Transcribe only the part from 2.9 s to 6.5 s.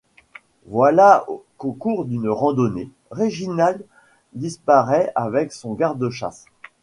Réginald disparaît avec son garde-chasse.